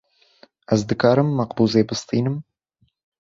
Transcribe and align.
Ez 0.73 0.79
dikarim 0.89 1.29
makbûzê 1.37 1.81
bistînim? 1.89 2.37